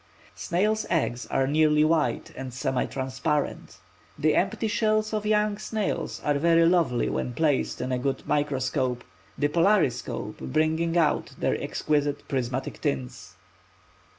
[0.33, 3.77] Snails' eggs are nearly white and semi transparent;
[4.17, 9.03] the empty shells of young snails are very lovely when placed in a good microscope:
[9.37, 13.35] the polariscope bringing out their exquisite prismatic tints.